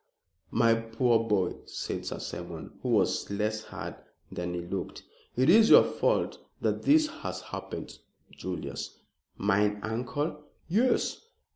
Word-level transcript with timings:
"My 0.49 0.73
poor 0.73 1.19
boy!" 1.27 1.57
said 1.67 2.07
Sir 2.07 2.17
Simon, 2.17 2.79
who 2.81 2.89
was 2.89 3.29
less 3.29 3.61
hard 3.63 3.97
than 4.31 4.55
he 4.55 4.61
looked. 4.61 5.03
"It 5.35 5.47
is 5.47 5.69
your 5.69 5.83
fault 5.83 6.39
that 6.59 6.81
this 6.81 7.05
has 7.05 7.41
happened, 7.41 7.99
Julius." 8.35 8.97
"Mine, 9.37 9.79
uncle?" 9.83 10.41
"Yes. 10.67 11.21